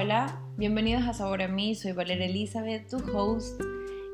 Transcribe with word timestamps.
hola, 0.00 0.40
bienvenidos 0.56 1.08
a 1.08 1.12
Sabor 1.12 1.42
a 1.42 1.48
mí, 1.48 1.74
soy 1.74 1.90
Valeria 1.90 2.26
Elizabeth, 2.26 2.88
tu 2.88 2.98
host, 3.12 3.60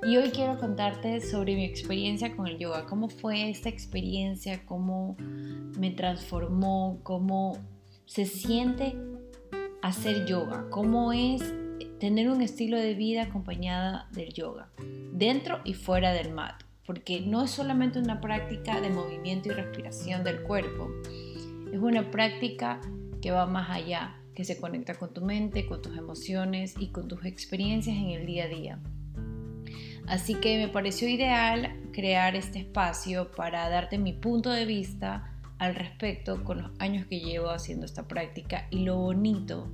y 0.02 0.16
hoy 0.16 0.30
quiero 0.30 0.58
contarte 0.58 1.20
sobre 1.20 1.56
mi 1.56 1.66
experiencia 1.66 2.34
con 2.34 2.46
el 2.46 2.56
yoga, 2.56 2.86
cómo 2.86 3.10
fue 3.10 3.50
esta 3.50 3.68
experiencia, 3.68 4.64
cómo 4.64 5.14
me 5.18 5.90
transformó, 5.90 7.00
cómo 7.02 7.58
se 8.06 8.24
siente 8.24 8.96
hacer 9.82 10.24
yoga, 10.24 10.70
cómo 10.70 11.12
es 11.12 11.42
tener 12.00 12.30
un 12.30 12.40
estilo 12.40 12.78
de 12.78 12.94
vida 12.94 13.24
acompañada 13.24 14.08
del 14.12 14.32
yoga, 14.32 14.70
dentro 15.12 15.60
y 15.64 15.74
fuera 15.74 16.14
del 16.14 16.32
mat, 16.32 16.62
porque 16.86 17.20
no 17.20 17.42
es 17.42 17.50
solamente 17.50 17.98
una 17.98 18.22
práctica 18.22 18.80
de 18.80 18.88
movimiento 18.88 19.50
y 19.50 19.52
respiración 19.52 20.24
del 20.24 20.44
cuerpo, 20.44 20.88
es 21.70 21.78
una 21.78 22.10
práctica 22.10 22.80
que 23.20 23.32
va 23.32 23.44
más 23.44 23.68
allá, 23.68 24.16
que 24.34 24.44
se 24.44 24.60
conecta 24.60 24.94
con 24.94 25.12
tu 25.12 25.20
mente, 25.20 25.66
con 25.66 25.82
tus 25.82 25.96
emociones 25.96 26.74
y 26.78 26.88
con 26.88 27.08
tus 27.08 27.24
experiencias 27.24 27.96
en 27.96 28.10
el 28.10 28.26
día 28.26 28.44
a 28.44 28.48
día. 28.48 28.78
Así 30.06 30.34
que 30.34 30.58
me 30.58 30.68
pareció 30.68 31.08
ideal 31.08 31.76
crear 31.92 32.36
este 32.36 32.58
espacio 32.58 33.30
para 33.30 33.68
darte 33.70 33.96
mi 33.96 34.12
punto 34.12 34.50
de 34.50 34.66
vista 34.66 35.30
al 35.58 35.74
respecto 35.74 36.44
con 36.44 36.62
los 36.62 36.70
años 36.78 37.06
que 37.06 37.20
llevo 37.20 37.50
haciendo 37.50 37.86
esta 37.86 38.06
práctica 38.06 38.66
y 38.70 38.80
lo 38.80 38.98
bonito, 38.98 39.70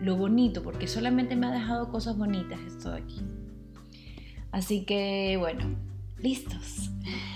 lo 0.00 0.16
bonito, 0.16 0.62
porque 0.62 0.86
solamente 0.86 1.34
me 1.34 1.46
ha 1.46 1.50
dejado 1.50 1.90
cosas 1.90 2.16
bonitas 2.16 2.60
esto 2.60 2.92
de 2.92 2.98
aquí. 2.98 3.22
Así 4.52 4.84
que 4.84 5.36
bueno, 5.38 5.76
listos. 6.18 6.90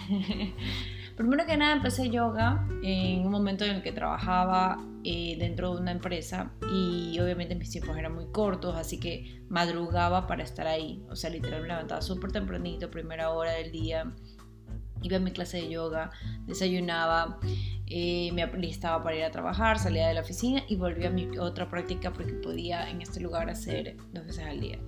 Primero 1.21 1.45
que 1.45 1.55
nada 1.55 1.75
empecé 1.75 2.09
yoga 2.09 2.67
en 2.83 3.27
un 3.27 3.31
momento 3.31 3.67
en 3.67 3.73
el 3.73 3.83
que 3.83 3.93
trabajaba 3.93 4.83
eh, 5.05 5.37
dentro 5.39 5.75
de 5.75 5.83
una 5.83 5.93
empresa 5.93 6.51
y 6.73 7.21
obviamente 7.21 7.55
mis 7.57 7.71
tiempos 7.71 7.95
eran 7.99 8.15
muy 8.15 8.25
cortos, 8.33 8.75
así 8.75 8.99
que 8.99 9.45
madrugaba 9.51 10.27
para 10.27 10.43
estar 10.43 10.67
ahí. 10.67 11.05
O 11.11 11.17
sea, 11.17 11.29
literalmente 11.29 11.69
me 11.69 11.75
levantaba 11.75 12.01
súper 12.01 12.33
tempranito, 12.33 12.91
primera 12.91 13.33
hora 13.33 13.53
del 13.53 13.71
día, 13.71 14.15
iba 15.03 15.19
a 15.19 15.21
mi 15.21 15.31
clase 15.31 15.59
de 15.59 15.69
yoga, 15.69 16.11
desayunaba, 16.47 17.39
eh, 17.85 18.31
me 18.33 18.43
alistaba 18.43 19.03
para 19.03 19.17
ir 19.17 19.25
a 19.25 19.31
trabajar, 19.31 19.79
salía 19.79 20.09
de 20.09 20.15
la 20.15 20.23
oficina 20.23 20.63
y 20.69 20.77
volvía 20.77 21.09
a 21.09 21.13
mi 21.13 21.37
otra 21.37 21.69
práctica 21.69 22.15
porque 22.15 22.33
podía 22.33 22.89
en 22.89 23.03
este 23.03 23.21
lugar 23.21 23.51
hacer 23.51 23.95
dos 24.15 24.25
veces 24.25 24.47
al 24.47 24.59
día. 24.59 24.79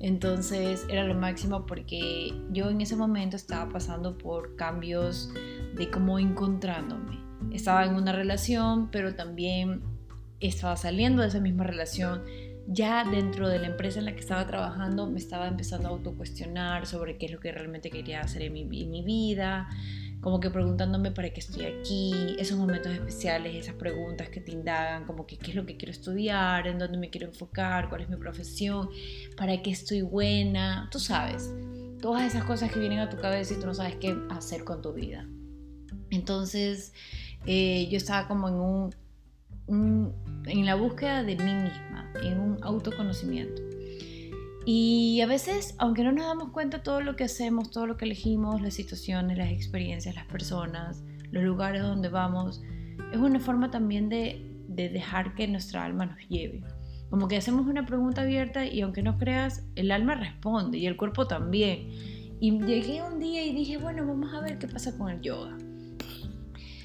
Entonces 0.00 0.86
era 0.88 1.04
lo 1.04 1.14
máximo 1.14 1.66
porque 1.66 2.34
yo 2.50 2.70
en 2.70 2.80
ese 2.80 2.96
momento 2.96 3.36
estaba 3.36 3.70
pasando 3.70 4.16
por 4.16 4.56
cambios 4.56 5.30
de 5.74 5.90
cómo 5.90 6.18
encontrándome. 6.18 7.20
Estaba 7.52 7.84
en 7.84 7.94
una 7.94 8.12
relación, 8.12 8.90
pero 8.90 9.14
también 9.14 9.82
estaba 10.40 10.76
saliendo 10.76 11.20
de 11.20 11.28
esa 11.28 11.40
misma 11.40 11.64
relación. 11.64 12.22
Ya 12.72 13.02
dentro 13.02 13.48
de 13.48 13.58
la 13.58 13.66
empresa 13.66 13.98
en 13.98 14.04
la 14.04 14.12
que 14.12 14.20
estaba 14.20 14.46
trabajando 14.46 15.08
me 15.08 15.18
estaba 15.18 15.48
empezando 15.48 15.88
a 15.88 15.90
autocuestionar 15.90 16.86
sobre 16.86 17.18
qué 17.18 17.26
es 17.26 17.32
lo 17.32 17.40
que 17.40 17.50
realmente 17.50 17.90
quería 17.90 18.20
hacer 18.20 18.42
en 18.42 18.52
mi, 18.52 19.02
vida, 19.02 19.68
como 20.20 20.38
que 20.38 20.50
preguntándome 20.50 21.10
para 21.10 21.30
qué 21.30 21.40
estoy 21.40 21.64
aquí, 21.64 22.36
esos 22.38 22.56
momentos 22.56 22.92
especiales, 22.92 23.56
esas 23.56 23.74
preguntas 23.74 24.28
que 24.28 24.40
te 24.40 24.52
indagan, 24.52 25.04
como 25.04 25.26
que 25.26 25.36
qué 25.36 25.50
es 25.50 25.56
lo 25.56 25.66
que 25.66 25.76
quiero 25.76 25.90
estudiar, 25.90 26.68
en 26.68 26.78
dónde 26.78 26.96
me 26.96 27.10
quiero 27.10 27.26
enfocar, 27.26 27.88
cuál 27.88 28.02
es 28.02 28.08
mi 28.08 28.14
profesión, 28.14 28.88
para 29.36 29.60
qué 29.62 29.72
estoy 29.72 30.02
buena, 30.02 30.88
tú 30.92 31.00
sabes, 31.00 31.52
todas 32.00 32.22
esas 32.22 32.44
cosas 32.44 32.70
que 32.70 32.78
vienen 32.78 33.00
a 33.00 33.10
tu 33.10 33.16
cabeza 33.16 33.52
y 33.52 33.58
tú 33.58 33.66
no 33.66 33.74
sabes 33.74 33.96
qué 33.96 34.16
hacer 34.30 34.62
con 34.62 34.80
tu 34.80 34.92
vida. 34.92 35.26
Entonces 36.10 36.92
eh, 37.46 37.88
yo 37.90 37.96
estaba 37.96 38.28
como 38.28 38.48
en 38.48 38.54
un, 38.54 38.94
en 39.70 40.66
la 40.66 40.74
búsqueda 40.74 41.22
de 41.22 41.36
mí 41.36 41.54
misma, 41.54 42.12
en 42.22 42.40
un 42.40 42.58
autoconocimiento. 42.62 43.62
Y 44.66 45.20
a 45.22 45.26
veces, 45.26 45.74
aunque 45.78 46.04
no 46.04 46.12
nos 46.12 46.26
damos 46.26 46.50
cuenta 46.50 46.82
todo 46.82 47.00
lo 47.00 47.16
que 47.16 47.24
hacemos, 47.24 47.70
todo 47.70 47.86
lo 47.86 47.96
que 47.96 48.04
elegimos, 48.04 48.60
las 48.60 48.74
situaciones, 48.74 49.38
las 49.38 49.50
experiencias, 49.50 50.14
las 50.14 50.26
personas, 50.26 51.02
los 51.30 51.42
lugares 51.42 51.82
donde 51.82 52.08
vamos, 52.08 52.62
es 53.12 53.18
una 53.18 53.40
forma 53.40 53.70
también 53.70 54.08
de, 54.08 54.46
dejar 54.68 55.34
que 55.34 55.48
nuestra 55.48 55.84
alma 55.84 56.06
nos 56.06 56.18
lleve. 56.28 56.62
Como 57.10 57.26
que 57.26 57.36
hacemos 57.36 57.66
una 57.66 57.84
pregunta 57.86 58.22
abierta 58.22 58.64
y 58.64 58.82
aunque 58.82 59.02
no 59.02 59.18
creas, 59.18 59.64
el 59.74 59.90
alma 59.90 60.14
responde 60.14 60.78
y 60.78 60.86
el 60.86 60.96
cuerpo 60.96 61.26
también. 61.26 61.88
Y 62.40 62.58
llegué 62.64 63.02
un 63.02 63.18
día 63.18 63.44
y 63.44 63.52
dije, 63.52 63.76
bueno, 63.76 64.06
vamos 64.06 64.32
a 64.32 64.40
ver 64.40 64.58
qué 64.58 64.68
pasa 64.68 64.96
con 64.96 65.10
el 65.10 65.20
yoga. 65.20 65.56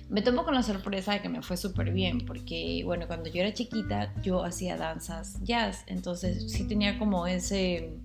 Me 0.10 0.22
tomo 0.22 0.44
con 0.44 0.54
la 0.54 0.62
sorpresa 0.62 1.14
de 1.14 1.22
que 1.22 1.30
me 1.30 1.42
fue 1.42 1.58
súper 1.58 1.92
bien, 1.92 2.26
porque 2.26 2.82
bueno, 2.86 3.08
cuando 3.08 3.30
yo 3.30 3.42
era 3.42 3.54
chiquita 3.54 4.14
yo 4.22 4.44
hacía 4.44 4.78
danzas 4.78 5.42
jazz, 5.44 5.84
entonces 5.88 6.52
sí 6.52 6.68
tenía 6.68 7.00
como 7.00 7.26
ese 7.26 7.98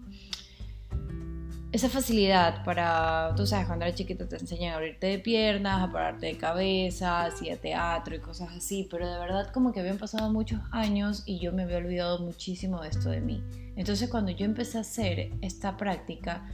esa 1.72 1.88
facilidad 1.88 2.64
para, 2.64 3.32
tú 3.36 3.46
sabes, 3.46 3.66
cuando 3.66 3.84
eres 3.84 3.96
chiquita 3.96 4.28
te 4.28 4.36
enseñan 4.36 4.72
a 4.72 4.76
abrirte 4.76 5.06
de 5.06 5.18
piernas, 5.20 5.82
a 5.82 5.92
pararte 5.92 6.26
de 6.26 6.36
cabeza, 6.36 7.24
hacía 7.24 7.60
teatro 7.60 8.16
y 8.16 8.18
cosas 8.18 8.50
así, 8.56 8.88
pero 8.90 9.08
de 9.08 9.18
verdad 9.18 9.52
como 9.52 9.72
que 9.72 9.78
habían 9.78 9.98
pasado 9.98 10.32
muchos 10.32 10.60
años 10.72 11.22
y 11.26 11.38
yo 11.38 11.52
me 11.52 11.62
había 11.62 11.76
olvidado 11.76 12.18
muchísimo 12.18 12.82
de 12.82 12.88
esto 12.88 13.10
de 13.10 13.20
mí. 13.20 13.44
Entonces 13.76 14.10
cuando 14.10 14.32
yo 14.32 14.46
empecé 14.46 14.78
a 14.78 14.80
hacer 14.80 15.30
esta 15.42 15.76
práctica, 15.76 16.44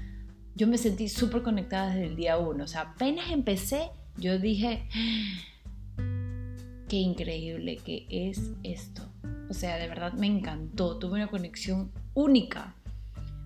yo 0.55 0.67
me 0.67 0.77
sentí 0.77 1.09
súper 1.09 1.43
conectada 1.43 1.95
desde 1.95 2.07
el 2.07 2.17
día 2.17 2.37
uno, 2.37 2.65
o 2.65 2.67
sea, 2.67 2.83
apenas 2.83 3.31
empecé 3.31 3.91
yo 4.19 4.39
dije, 4.39 4.89
qué 6.89 6.97
increíble 6.97 7.77
que 7.77 8.07
es 8.11 8.53
esto. 8.63 9.03
O 9.49 9.55
sea, 9.55 9.77
de 9.77 9.89
verdad 9.89 10.13
me 10.15 10.27
encantó, 10.27 10.99
tuve 10.99 11.15
una 11.15 11.29
conexión 11.29 11.93
única. 12.15 12.75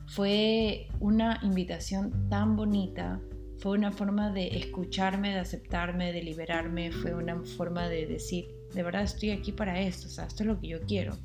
Fue 0.07 0.89
una 0.99 1.39
invitación 1.43 2.29
tan 2.29 2.57
bonita, 2.57 3.21
fue 3.59 3.73
una 3.73 3.93
forma 3.93 4.31
de 4.31 4.49
escucharme, 4.59 5.31
de 5.31 5.41
aceptarme, 5.41 6.13
de 6.13 6.23
liberarme, 6.23 6.91
fue 6.91 7.15
una 7.15 7.41
forma 7.43 7.89
de 7.89 8.07
decir, 8.07 8.49
de 8.75 8.83
verdad 8.83 9.03
estoy 9.03 9.31
aquí 9.31 9.53
para 9.53 9.81
esto, 9.81 10.09
o 10.09 10.11
sea, 10.11 10.25
esto 10.25 10.43
es 10.43 10.47
lo 10.49 10.61
que 10.61 10.69
yo 10.69 10.81
quiero. 10.81 11.17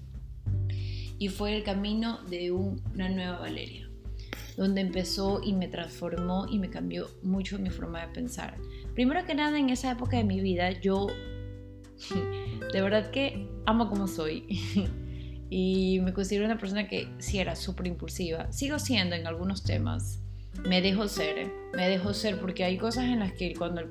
Y 1.17 1.29
fue 1.29 1.55
el 1.55 1.63
camino 1.63 2.19
de 2.29 2.51
una 2.51 3.09
nueva 3.09 3.39
Valeria, 3.39 3.89
donde 4.57 4.81
empezó 4.81 5.41
y 5.41 5.53
me 5.53 5.67
transformó 5.67 6.45
y 6.47 6.59
me 6.59 6.69
cambió 6.69 7.07
mucho 7.23 7.57
mi 7.57 7.69
forma 7.69 8.05
de 8.05 8.13
pensar. 8.13 8.57
Primero 8.95 9.25
que 9.25 9.35
nada, 9.35 9.59
en 9.59 9.69
esa 9.69 9.91
época 9.91 10.17
de 10.17 10.23
mi 10.23 10.39
vida, 10.39 10.71
yo 10.71 11.07
de 12.73 12.81
verdad 12.81 13.11
que 13.11 13.47
amo 13.65 13.89
como 13.89 14.07
soy. 14.07 14.45
y 15.49 15.99
me 16.01 16.13
considero 16.13 16.45
una 16.45 16.57
persona 16.57 16.87
que 16.87 17.09
sí 17.19 17.39
era 17.39 17.55
súper 17.55 17.87
impulsiva. 17.87 18.51
Sigo 18.53 18.79
siendo 18.79 19.15
en 19.15 19.27
algunos 19.27 19.63
temas. 19.63 20.21
Me 20.67 20.81
dejo 20.81 21.09
ser, 21.09 21.37
¿eh? 21.37 21.53
me 21.73 21.89
dejo 21.89 22.13
ser 22.13 22.39
porque 22.39 22.63
hay 22.63 22.77
cosas 22.77 23.03
en 23.03 23.19
las 23.19 23.33
que 23.33 23.53
cuando, 23.53 23.81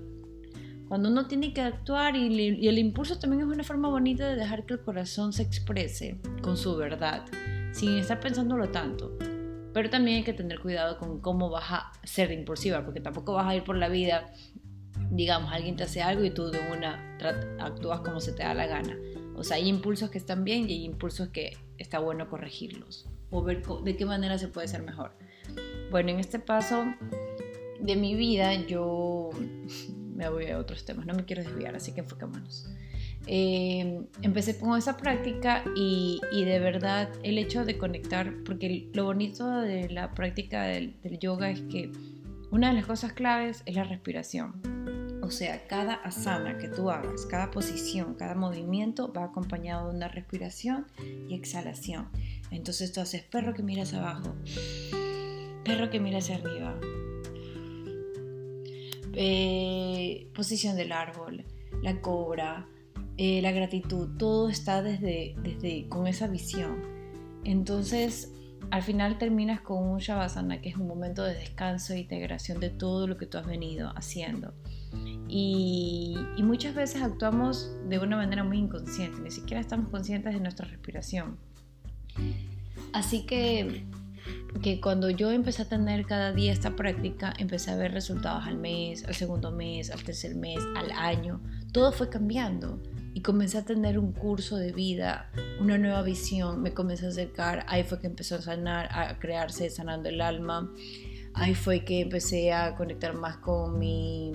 cuando 0.88 1.10
uno 1.10 1.26
tiene 1.26 1.52
que 1.52 1.60
actuar 1.60 2.16
y, 2.16 2.28
y 2.28 2.68
el 2.68 2.78
impulso 2.78 3.18
también 3.18 3.42
es 3.42 3.46
una 3.46 3.62
forma 3.62 3.90
bonita 3.90 4.26
de 4.26 4.36
dejar 4.36 4.64
que 4.64 4.72
el 4.72 4.80
corazón 4.80 5.34
se 5.34 5.42
exprese 5.42 6.18
con 6.40 6.56
su 6.56 6.74
verdad, 6.76 7.26
sin 7.72 7.98
estar 7.98 8.18
pensándolo 8.20 8.70
tanto. 8.70 9.12
Pero 9.74 9.90
también 9.90 10.18
hay 10.18 10.24
que 10.24 10.32
tener 10.32 10.60
cuidado 10.60 10.96
con 10.96 11.20
cómo 11.20 11.50
vas 11.50 11.64
a 11.68 11.92
ser 12.04 12.32
impulsiva, 12.32 12.82
porque 12.82 13.00
tampoco 13.00 13.34
vas 13.34 13.46
a 13.46 13.56
ir 13.56 13.64
por 13.64 13.76
la 13.76 13.90
vida 13.90 14.32
digamos, 15.14 15.52
alguien 15.52 15.76
te 15.76 15.84
hace 15.84 16.02
algo 16.02 16.24
y 16.24 16.30
tú 16.30 16.50
de 16.50 16.60
una 16.72 17.16
actúas 17.60 18.00
como 18.00 18.20
se 18.20 18.32
te 18.32 18.42
da 18.42 18.52
la 18.52 18.66
gana. 18.66 18.98
O 19.36 19.44
sea, 19.44 19.56
hay 19.56 19.68
impulsos 19.68 20.10
que 20.10 20.18
están 20.18 20.44
bien 20.44 20.68
y 20.68 20.72
hay 20.72 20.84
impulsos 20.84 21.28
que 21.28 21.56
está 21.78 21.98
bueno 21.98 22.28
corregirlos 22.28 23.08
o 23.30 23.42
ver 23.42 23.64
de 23.84 23.96
qué 23.96 24.06
manera 24.06 24.38
se 24.38 24.48
puede 24.48 24.68
ser 24.68 24.82
mejor. 24.82 25.12
Bueno, 25.90 26.10
en 26.10 26.20
este 26.20 26.38
paso 26.38 26.84
de 27.80 27.96
mi 27.96 28.14
vida 28.14 28.54
yo 28.54 29.30
me 30.14 30.28
voy 30.28 30.46
a 30.46 30.58
otros 30.58 30.84
temas, 30.84 31.06
no 31.06 31.14
me 31.14 31.24
quiero 31.24 31.42
desviar, 31.42 31.74
así 31.74 31.92
que 31.92 32.00
enfocémonos. 32.00 32.68
Eh, 33.26 34.02
empecé 34.20 34.58
con 34.58 34.76
esa 34.76 34.98
práctica 34.98 35.64
y, 35.74 36.20
de 36.30 36.58
verdad 36.58 37.08
el 37.22 37.38
hecho 37.38 37.64
de 37.64 37.78
conectar, 37.78 38.34
porque 38.44 38.90
lo 38.92 39.04
bonito 39.04 39.60
de 39.60 39.88
la 39.88 40.12
práctica 40.12 40.64
del 40.64 40.94
yoga 41.20 41.50
es 41.50 41.62
que 41.62 41.90
una 42.50 42.68
de 42.68 42.74
las 42.74 42.86
cosas 42.86 43.12
claves 43.12 43.62
es 43.66 43.74
la 43.74 43.84
respiración. 43.84 44.83
O 45.24 45.30
sea, 45.30 45.66
cada 45.66 45.94
asana 45.94 46.58
que 46.58 46.68
tú 46.68 46.90
hagas, 46.90 47.24
cada 47.24 47.50
posición, 47.50 48.14
cada 48.14 48.34
movimiento 48.34 49.10
va 49.10 49.24
acompañado 49.24 49.88
de 49.88 49.96
una 49.96 50.06
respiración 50.06 50.86
y 51.30 51.34
exhalación. 51.34 52.10
Entonces 52.50 52.92
tú 52.92 53.00
haces 53.00 53.22
perro 53.22 53.54
que 53.54 53.62
mira 53.62 53.84
hacia 53.84 54.00
abajo, 54.00 54.34
perro 55.64 55.88
que 55.88 55.98
mira 55.98 56.18
hacia 56.18 56.36
arriba, 56.36 56.78
eh, 59.14 60.28
posición 60.34 60.76
del 60.76 60.92
árbol, 60.92 61.46
la 61.82 62.02
cobra, 62.02 62.68
eh, 63.16 63.40
la 63.40 63.52
gratitud, 63.52 64.18
todo 64.18 64.50
está 64.50 64.82
desde, 64.82 65.36
desde 65.42 65.88
con 65.88 66.06
esa 66.06 66.26
visión. 66.26 66.82
Entonces, 67.44 68.30
al 68.70 68.82
final 68.82 69.16
terminas 69.16 69.62
con 69.62 69.82
un 69.88 70.00
Shavasana, 70.00 70.60
que 70.60 70.68
es 70.68 70.76
un 70.76 70.86
momento 70.86 71.24
de 71.24 71.34
descanso 71.34 71.94
e 71.94 72.00
integración 72.00 72.60
de 72.60 72.68
todo 72.68 73.06
lo 73.06 73.16
que 73.16 73.24
tú 73.24 73.38
has 73.38 73.46
venido 73.46 73.90
haciendo. 73.96 74.52
Y, 75.36 76.14
muchas 76.44 76.76
veces 76.76 77.02
actuamos 77.02 77.74
de 77.88 77.98
una 77.98 78.16
manera 78.16 78.44
muy 78.44 78.56
inconsciente, 78.56 79.20
ni 79.20 79.32
siquiera 79.32 79.60
estamos 79.60 79.88
conscientes 79.88 80.32
de 80.32 80.38
nuestra 80.38 80.64
respiración. 80.64 81.38
Así 82.92 83.26
que, 83.26 83.84
que 84.62 84.80
cuando 84.80 85.10
yo 85.10 85.32
empecé 85.32 85.62
a 85.62 85.68
tener 85.68 86.06
cada 86.06 86.32
día 86.32 86.52
esta 86.52 86.76
práctica, 86.76 87.34
empecé 87.36 87.72
a 87.72 87.76
ver 87.76 87.90
resultados 87.90 88.46
al 88.46 88.58
mes, 88.58 89.04
al 89.06 89.16
segundo 89.16 89.50
mes, 89.50 89.90
al 89.90 90.04
tercer 90.04 90.36
mes, 90.36 90.60
al 90.76 90.92
año. 90.92 91.40
Todo 91.72 91.90
fue 91.90 92.08
cambiando 92.08 92.80
y 93.12 93.20
comencé 93.20 93.58
a 93.58 93.64
tener 93.64 93.98
un 93.98 94.12
curso 94.12 94.56
de 94.56 94.70
vida, 94.70 95.32
una 95.58 95.78
nueva 95.78 96.02
visión, 96.02 96.62
me 96.62 96.72
comencé 96.72 97.06
a 97.06 97.08
acercar, 97.08 97.66
ahí 97.66 97.82
fue 97.82 97.98
que 97.98 98.06
empezó 98.06 98.36
a 98.36 98.42
sanar, 98.42 98.88
a 98.92 99.18
crearse 99.18 99.68
sanando 99.68 100.10
el 100.10 100.20
alma, 100.20 100.72
ahí 101.34 101.56
fue 101.56 101.84
que 101.84 102.02
empecé 102.02 102.52
a 102.52 102.76
conectar 102.76 103.14
más 103.14 103.38
con 103.38 103.80
mi 103.80 104.30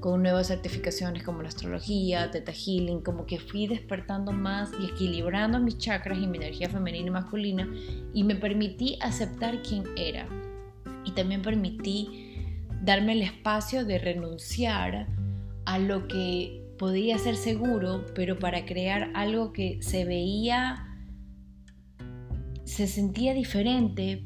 con 0.00 0.22
nuevas 0.22 0.48
certificaciones 0.48 1.22
como 1.22 1.42
la 1.42 1.48
astrología, 1.48 2.30
Theta 2.30 2.52
Healing, 2.52 3.00
como 3.00 3.26
que 3.26 3.38
fui 3.38 3.66
despertando 3.66 4.32
más 4.32 4.70
y 4.80 4.86
equilibrando 4.86 5.58
mis 5.58 5.78
chakras 5.78 6.18
y 6.18 6.26
mi 6.26 6.38
energía 6.38 6.68
femenina 6.68 7.08
y 7.08 7.10
masculina 7.10 7.68
y 8.14 8.24
me 8.24 8.36
permití 8.36 8.98
aceptar 9.00 9.62
quién 9.62 9.84
era. 9.96 10.26
Y 11.04 11.12
también 11.12 11.42
permití 11.42 12.34
darme 12.82 13.12
el 13.12 13.22
espacio 13.22 13.84
de 13.84 13.98
renunciar 13.98 15.08
a 15.64 15.78
lo 15.78 16.06
que 16.06 16.64
podía 16.78 17.18
ser 17.18 17.36
seguro, 17.36 18.04
pero 18.14 18.38
para 18.38 18.64
crear 18.64 19.10
algo 19.14 19.52
que 19.52 19.78
se 19.82 20.04
veía, 20.04 20.86
se 22.64 22.86
sentía 22.86 23.34
diferente, 23.34 24.24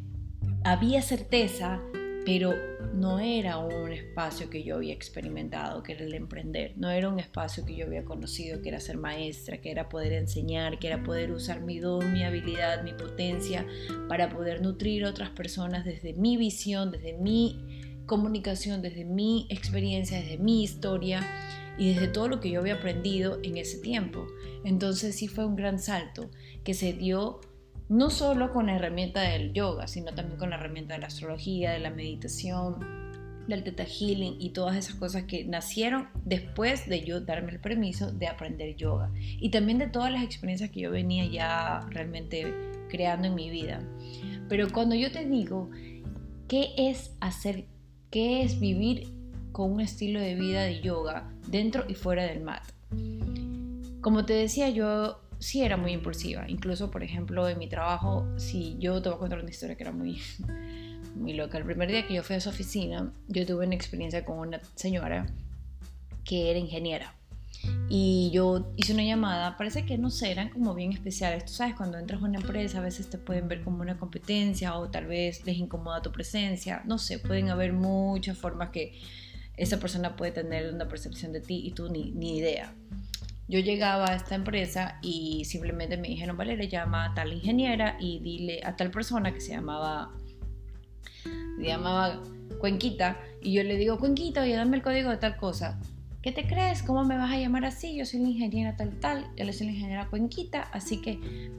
había 0.64 1.02
certeza, 1.02 1.80
pero 2.24 2.54
no 2.94 3.18
era 3.18 3.58
un 3.58 3.92
espacio 3.92 4.48
que 4.48 4.62
yo 4.62 4.76
había 4.76 4.92
experimentado, 4.92 5.82
que 5.82 5.92
era 5.92 6.04
el 6.04 6.14
emprender, 6.14 6.72
no 6.76 6.90
era 6.90 7.08
un 7.08 7.18
espacio 7.18 7.64
que 7.64 7.74
yo 7.74 7.86
había 7.86 8.04
conocido, 8.04 8.62
que 8.62 8.68
era 8.68 8.80
ser 8.80 8.96
maestra, 8.96 9.60
que 9.60 9.70
era 9.70 9.88
poder 9.88 10.12
enseñar, 10.12 10.78
que 10.78 10.86
era 10.88 11.02
poder 11.02 11.32
usar 11.32 11.62
mi 11.62 11.80
don, 11.80 12.12
mi 12.12 12.22
habilidad, 12.22 12.84
mi 12.84 12.92
potencia 12.92 13.66
para 14.08 14.28
poder 14.28 14.62
nutrir 14.62 15.04
a 15.04 15.10
otras 15.10 15.30
personas 15.30 15.84
desde 15.84 16.12
mi 16.12 16.36
visión, 16.36 16.92
desde 16.92 17.14
mi 17.14 18.02
comunicación, 18.06 18.82
desde 18.82 19.04
mi 19.04 19.46
experiencia, 19.48 20.20
desde 20.20 20.38
mi 20.38 20.62
historia 20.62 21.26
y 21.78 21.94
desde 21.94 22.08
todo 22.08 22.28
lo 22.28 22.40
que 22.40 22.50
yo 22.50 22.60
había 22.60 22.74
aprendido 22.74 23.40
en 23.42 23.56
ese 23.56 23.78
tiempo. 23.78 24.26
Entonces 24.64 25.16
sí 25.16 25.28
fue 25.28 25.46
un 25.46 25.56
gran 25.56 25.78
salto 25.78 26.30
que 26.62 26.74
se 26.74 26.92
dio 26.92 27.40
no 27.92 28.08
solo 28.08 28.54
con 28.54 28.66
la 28.66 28.76
herramienta 28.76 29.20
del 29.20 29.52
yoga, 29.52 29.86
sino 29.86 30.14
también 30.14 30.38
con 30.38 30.48
la 30.48 30.56
herramienta 30.56 30.94
de 30.94 31.00
la 31.00 31.08
astrología, 31.08 31.72
de 31.72 31.78
la 31.78 31.90
meditación, 31.90 32.76
del 33.46 33.64
Theta 33.64 33.84
Healing 33.84 34.36
y 34.40 34.50
todas 34.50 34.76
esas 34.76 34.94
cosas 34.94 35.24
que 35.24 35.44
nacieron 35.44 36.08
después 36.24 36.88
de 36.88 37.04
yo 37.04 37.20
darme 37.20 37.52
el 37.52 37.60
permiso 37.60 38.10
de 38.10 38.28
aprender 38.28 38.76
yoga. 38.76 39.12
Y 39.38 39.50
también 39.50 39.76
de 39.76 39.88
todas 39.88 40.10
las 40.10 40.24
experiencias 40.24 40.70
que 40.70 40.80
yo 40.80 40.90
venía 40.90 41.26
ya 41.26 41.86
realmente 41.90 42.54
creando 42.88 43.28
en 43.28 43.34
mi 43.34 43.50
vida. 43.50 43.82
Pero 44.48 44.72
cuando 44.72 44.94
yo 44.94 45.12
te 45.12 45.26
digo, 45.26 45.68
¿qué 46.48 46.72
es 46.78 47.14
hacer, 47.20 47.66
qué 48.10 48.42
es 48.42 48.58
vivir 48.58 49.12
con 49.52 49.70
un 49.70 49.82
estilo 49.82 50.18
de 50.18 50.34
vida 50.34 50.62
de 50.62 50.80
yoga 50.80 51.30
dentro 51.46 51.84
y 51.88 51.94
fuera 51.94 52.24
del 52.24 52.40
mat? 52.40 52.62
Como 54.00 54.24
te 54.24 54.32
decía, 54.32 54.70
yo 54.70 55.21
sí 55.42 55.62
era 55.62 55.76
muy 55.76 55.92
impulsiva. 55.92 56.44
Incluso, 56.48 56.90
por 56.90 57.02
ejemplo, 57.02 57.48
en 57.48 57.58
mi 57.58 57.68
trabajo, 57.68 58.26
si 58.36 58.76
yo 58.78 59.02
te 59.02 59.08
voy 59.08 59.16
a 59.16 59.18
contar 59.18 59.40
una 59.40 59.50
historia 59.50 59.76
que 59.76 59.82
era 59.82 59.92
muy, 59.92 60.20
muy 61.16 61.34
loca. 61.34 61.58
El 61.58 61.64
primer 61.64 61.90
día 61.90 62.06
que 62.06 62.14
yo 62.14 62.22
fui 62.22 62.36
a 62.36 62.40
su 62.40 62.48
oficina, 62.48 63.12
yo 63.28 63.44
tuve 63.44 63.66
una 63.66 63.74
experiencia 63.74 64.24
con 64.24 64.38
una 64.38 64.60
señora 64.74 65.26
que 66.24 66.50
era 66.50 66.58
ingeniera. 66.58 67.14
Y 67.88 68.30
yo 68.32 68.72
hice 68.76 68.92
una 68.92 69.04
llamada, 69.04 69.56
parece 69.56 69.84
que 69.84 69.96
no 69.96 70.10
sé, 70.10 70.32
eran 70.32 70.48
como 70.48 70.74
bien 70.74 70.92
especiales. 70.92 71.44
Tú 71.44 71.52
sabes, 71.52 71.74
cuando 71.74 71.98
entras 71.98 72.20
a 72.20 72.24
una 72.24 72.38
empresa 72.38 72.78
a 72.78 72.80
veces 72.80 73.08
te 73.08 73.18
pueden 73.18 73.46
ver 73.46 73.62
como 73.62 73.82
una 73.82 73.98
competencia 73.98 74.76
o 74.76 74.88
tal 74.88 75.06
vez 75.06 75.44
les 75.44 75.58
incomoda 75.58 76.02
tu 76.02 76.10
presencia. 76.10 76.82
No 76.86 76.98
sé, 76.98 77.18
pueden 77.18 77.50
haber 77.50 77.72
muchas 77.72 78.38
formas 78.38 78.70
que 78.70 78.98
esa 79.56 79.78
persona 79.78 80.16
puede 80.16 80.32
tener 80.32 80.72
una 80.72 80.88
percepción 80.88 81.32
de 81.32 81.40
ti 81.40 81.62
y 81.64 81.72
tú 81.72 81.88
ni, 81.88 82.10
ni 82.12 82.38
idea 82.38 82.72
yo 83.48 83.60
llegaba 83.60 84.10
a 84.10 84.14
esta 84.14 84.34
empresa 84.34 84.98
y 85.02 85.44
simplemente 85.44 85.96
me 85.96 86.08
dijeron, 86.08 86.36
Valeria, 86.36 86.68
llama 86.68 87.06
a 87.06 87.14
tal 87.14 87.32
ingeniera 87.32 87.96
y 88.00 88.20
dile 88.20 88.60
a 88.64 88.76
tal 88.76 88.90
persona 88.90 89.32
que 89.32 89.40
se 89.40 89.52
llamaba, 89.52 90.12
se 91.22 91.64
llamaba 91.64 92.22
Cuenquita, 92.58 93.18
y 93.42 93.52
yo 93.52 93.62
le 93.62 93.76
digo, 93.76 93.98
Cuenquita, 93.98 94.42
oye, 94.42 94.54
dame 94.54 94.76
el 94.76 94.82
código 94.82 95.10
de 95.10 95.16
tal 95.16 95.36
cosa. 95.36 95.80
¿Qué 96.22 96.30
te 96.30 96.46
crees? 96.46 96.84
¿Cómo 96.84 97.04
me 97.04 97.16
vas 97.16 97.32
a 97.32 97.38
llamar 97.38 97.64
así? 97.64 97.96
Yo 97.96 98.06
soy 98.06 98.20
la 98.20 98.28
ingeniera 98.28 98.76
tal 98.76 99.00
tal, 99.00 99.26
yo 99.36 99.52
soy 99.52 99.66
la 99.66 99.72
ingeniera 99.72 100.08
Cuenquita, 100.08 100.62
así 100.72 101.00
que, 101.00 101.18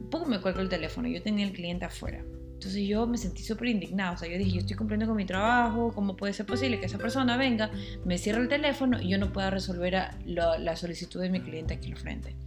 poco 0.09 0.25
me 0.25 0.39
cuelgo 0.39 0.61
el 0.61 0.69
teléfono, 0.69 1.07
yo 1.09 1.21
tenía 1.21 1.45
el 1.45 1.51
cliente 1.51 1.85
afuera. 1.85 2.23
Entonces 2.63 2.87
yo 2.87 3.05
me 3.07 3.17
sentí 3.17 3.43
súper 3.43 3.67
indignada, 3.67 4.13
o 4.13 4.17
sea, 4.17 4.29
yo 4.29 4.37
dije, 4.37 4.51
yo 4.51 4.59
estoy 4.59 4.77
cumpliendo 4.77 5.05
con 5.05 5.17
mi 5.17 5.25
trabajo, 5.25 5.91
¿cómo 5.93 6.15
puede 6.15 6.31
ser 6.31 6.45
posible 6.45 6.79
que 6.79 6.85
esa 6.85 6.97
persona 6.97 7.35
venga, 7.35 7.69
me 8.05 8.17
cierre 8.17 8.39
el 8.39 8.47
teléfono 8.47 9.01
y 9.01 9.09
yo 9.09 9.17
no 9.17 9.33
pueda 9.33 9.49
resolver 9.49 9.93
la, 10.25 10.75
solicitud 10.77 11.19
de 11.19 11.29
mi 11.29 11.41
cliente 11.41 11.73
aquí 11.73 11.91
al 11.91 11.97
frente? 11.97 12.37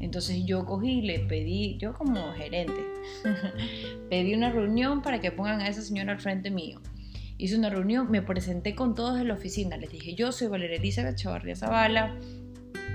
Entonces 0.00 0.46
yo 0.46 0.64
cogí, 0.64 1.02
le 1.02 1.18
pedí, 1.18 1.76
yo 1.76 1.92
como 1.92 2.32
gerente, 2.32 2.86
pedí 4.08 4.34
una 4.34 4.50
reunión 4.50 5.02
para 5.02 5.20
que 5.20 5.30
pongan 5.30 5.60
a 5.60 5.68
esa 5.68 5.82
señora 5.82 6.12
al 6.12 6.20
frente 6.20 6.50
mío. 6.50 6.80
Hice 7.36 7.58
una 7.58 7.68
reunión, 7.68 8.10
me 8.10 8.22
presenté 8.22 8.74
con 8.74 8.94
todos 8.94 9.20
en 9.20 9.28
la 9.28 9.34
oficina, 9.34 9.76
les 9.76 9.92
dije, 9.92 10.14
yo 10.14 10.32
soy 10.32 10.48
Valeria 10.48 10.78
Elizabeth 10.78 11.16
Chavarría 11.16 11.54
Zavala, 11.54 12.16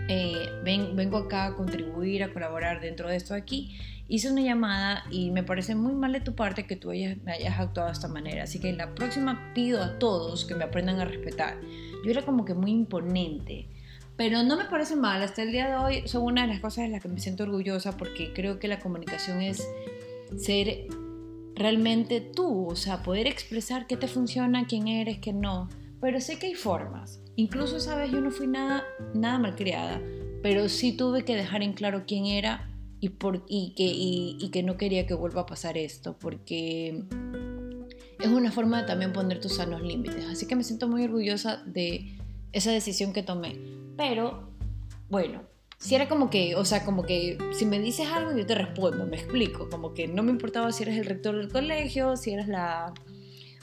eh, 0.08 0.50
vengo 0.64 1.18
acá 1.18 1.46
a 1.46 1.56
contribuir, 1.56 2.24
a 2.24 2.34
colaborar 2.34 2.82
dentro 2.82 3.10
de 3.10 3.16
esto 3.16 3.34
aquí 3.34 3.78
hice 4.12 4.30
una 4.30 4.42
llamada 4.42 5.06
y 5.10 5.32
me 5.32 5.42
parece 5.42 5.74
muy 5.74 5.94
mal 5.94 6.12
de 6.12 6.20
tu 6.20 6.36
parte 6.36 6.68
que 6.68 6.76
tú 6.76 6.92
hayas, 6.92 7.16
me 7.24 7.32
hayas 7.32 7.58
actuado 7.58 7.88
de 7.88 7.94
esta 7.94 8.10
manera. 8.10 8.44
Así 8.44 8.60
que 8.60 8.74
la 8.74 8.94
próxima 8.94 9.54
pido 9.56 9.82
a 9.82 10.00
todos 10.00 10.44
que 10.44 10.54
me 10.54 10.66
aprendan 10.66 11.00
a 11.00 11.06
respetar. 11.06 11.58
Yo 12.04 12.12
era 12.12 12.24
como 12.24 12.44
que 12.44 12.54
muy 12.54 12.72
imponente. 12.72 13.70
Pero 14.18 14.44
no 14.44 14.58
me 14.58 14.66
parece 14.66 14.98
mal, 14.98 15.24
hasta 15.24 15.44
el 15.44 15.54
día 15.54 15.70
de 15.70 15.76
hoy 15.78 16.08
son 16.10 16.24
una 16.24 16.42
de 16.42 16.50
las 16.50 16.60
cosas 16.60 16.84
de 16.84 16.90
las 16.90 17.02
que 17.02 17.08
me 17.08 17.22
siento 17.22 17.44
orgullosa 17.44 17.96
porque 17.96 18.34
creo 18.34 18.60
que 18.60 18.68
la 18.68 18.80
comunicación 18.80 19.42
es 19.42 19.66
ser 20.36 20.88
realmente 21.56 22.20
tú, 22.20 22.68
o 22.68 22.76
sea, 22.76 23.04
poder 23.04 23.28
expresar 23.28 23.88
qué 23.88 23.96
te 23.96 24.10
funciona, 24.10 24.68
quién 24.68 24.90
eres, 24.90 25.20
qué 25.20 25.32
no. 25.32 25.70
Pero 26.02 26.20
sé 26.20 26.38
que 26.38 26.48
hay 26.48 26.56
formas. 26.56 27.21
Incluso, 27.36 27.80
sabes, 27.80 28.12
yo 28.12 28.22
no 28.22 28.32
fui 28.32 28.48
nada, 28.48 28.84
nada 29.14 29.40
malcriada, 29.40 30.02
pero 30.42 30.70
sí 30.70 30.92
tuve 30.92 31.24
que 31.24 31.36
dejar 31.36 31.64
en 31.64 31.74
claro 31.74 32.04
quién 32.06 32.26
era 32.26 32.70
y, 33.00 33.10
por, 33.10 33.44
y, 33.48 33.74
que, 33.76 33.86
y, 33.86 34.50
que 34.52 34.64
no 34.64 34.78
quería 34.78 35.08
que 35.08 35.14
vuelva 35.14 35.42
a 35.42 35.46
pasar 35.46 35.78
esto, 35.78 36.18
porque 36.20 37.04
es 38.20 38.28
una 38.28 38.52
forma 38.52 38.82
de 38.82 38.88
también 38.88 39.14
poner 39.14 39.40
tus 39.40 39.56
sanos 39.56 39.82
límites. 39.82 40.26
Así 40.26 40.46
que 40.46 40.56
me 40.56 40.64
siento 40.64 40.88
muy 40.88 41.04
orgullosa 41.04 41.64
de 41.66 42.18
esa 42.52 42.72
decisión 42.72 43.14
que 43.14 43.24
tomé. 43.24 43.58
Pero, 43.98 44.52
bueno, 45.10 45.42
si 45.82 45.96
era 45.96 46.08
como 46.08 46.30
que, 46.30 46.56
o 46.56 46.64
sea, 46.64 46.86
como 46.86 47.04
que 47.04 47.38
si 47.54 47.66
me 47.66 47.80
dices 47.80 48.08
algo 48.08 48.38
yo 48.38 48.46
te 48.46 48.54
respondo, 48.54 49.08
me 49.08 49.18
explico, 49.18 49.68
como 49.70 49.94
que 49.96 50.08
no 50.08 50.22
me 50.22 50.30
importaba 50.30 50.72
si 50.72 50.84
eres 50.84 50.98
el 50.98 51.06
rector 51.06 51.36
del 51.36 51.52
colegio, 51.52 52.16
si 52.18 52.32
eres 52.32 52.48
la 52.48 52.94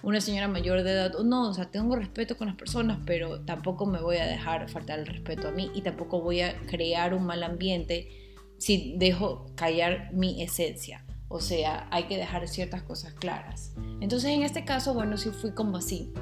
una 0.02 0.20
señora 0.20 0.48
mayor 0.48 0.82
de 0.82 0.92
edad 0.92 1.12
no, 1.24 1.48
o 1.48 1.54
sea, 1.54 1.70
tengo 1.70 1.96
respeto 1.96 2.36
con 2.36 2.46
las 2.46 2.56
personas, 2.56 2.98
pero 3.04 3.40
tampoco 3.40 3.86
me 3.86 4.00
voy 4.00 4.16
a 4.16 4.26
dejar 4.26 4.68
faltar 4.68 5.00
el 5.00 5.06
respeto 5.06 5.48
a 5.48 5.50
mí 5.50 5.70
y 5.74 5.82
tampoco 5.82 6.20
voy 6.20 6.40
a 6.40 6.56
crear 6.66 7.14
un 7.14 7.24
mal 7.24 7.42
ambiente 7.42 8.08
si 8.58 8.94
dejo 8.98 9.46
callar 9.54 10.12
mi 10.12 10.42
esencia. 10.42 11.04
O 11.28 11.40
sea, 11.40 11.88
hay 11.90 12.04
que 12.04 12.16
dejar 12.16 12.48
ciertas 12.48 12.82
cosas 12.82 13.12
claras. 13.12 13.74
Entonces, 14.00 14.30
en 14.30 14.42
este 14.42 14.64
caso, 14.64 14.94
bueno, 14.94 15.16
sí 15.18 15.30
fui 15.30 15.52
como 15.52 15.76
así. 15.76 16.12